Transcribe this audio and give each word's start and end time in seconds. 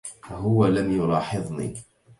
هو 0.25 0.65
لم 0.67 0.91
يلاحظني. 0.91 1.75